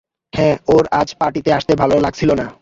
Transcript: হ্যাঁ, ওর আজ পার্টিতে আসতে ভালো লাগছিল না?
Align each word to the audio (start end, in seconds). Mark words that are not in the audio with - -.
হ্যাঁ, 0.33 0.55
ওর 0.67 0.85
আজ 0.91 1.09
পার্টিতে 1.19 1.49
আসতে 1.53 1.73
ভালো 1.75 1.95
লাগছিল 1.99 2.29
না? 2.33 2.45